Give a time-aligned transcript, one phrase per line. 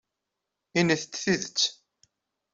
[0.79, 1.59] Init-d tidet.